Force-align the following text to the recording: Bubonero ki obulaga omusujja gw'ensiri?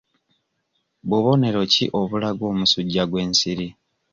Bubonero 1.07 1.61
ki 1.73 1.85
obulaga 1.99 2.43
omusujja 2.51 3.03
gw'ensiri? 3.09 3.67